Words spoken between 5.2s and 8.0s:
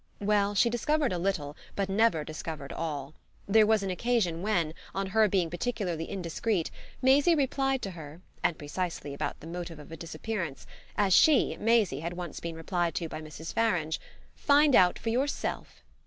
being particularly indiscreet, Maisie replied to